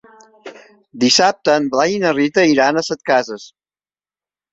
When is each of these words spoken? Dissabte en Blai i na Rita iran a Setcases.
Dissabte 1.03 1.53
en 1.61 1.67
Blai 1.75 1.93
i 1.97 1.99
na 2.05 2.13
Rita 2.19 2.45
iran 2.53 2.81
a 2.81 2.83
Setcases. 2.89 3.47